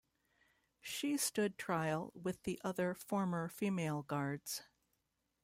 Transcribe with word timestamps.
She 0.81 1.15
stood 1.15 1.59
trial 1.59 2.11
with 2.15 2.41
the 2.41 2.59
other 2.63 2.95
former 2.95 3.47
female 3.49 4.01
guards. 4.01 4.63